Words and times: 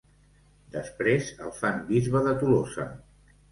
Després 0.75 1.29
el 1.45 1.53
fan 1.59 1.79
bisbe 1.93 2.25
de 2.31 2.35
Tolosa. 2.43 2.91